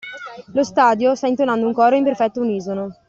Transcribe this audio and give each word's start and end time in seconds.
Lo 0.53 0.63
stadio 0.63 1.13
sta 1.13 1.27
intonando 1.27 1.67
un 1.67 1.73
coro 1.73 1.95
in 1.95 2.03
perfetto 2.03 2.41
unisono. 2.41 2.91